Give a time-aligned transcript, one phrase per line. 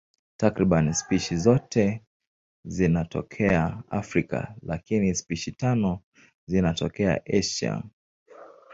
[0.37, 2.03] Takriban spishi zote
[2.65, 5.99] zinatokea Afrika, lakini spishi tano
[6.45, 7.83] zinatokea Asia.